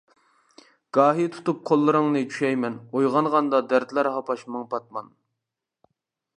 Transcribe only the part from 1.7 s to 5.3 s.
قوللىرىڭنى چۈشەيمەن، ئويغانغاندا دەردلەر ھاپاش مىڭ پاتمان.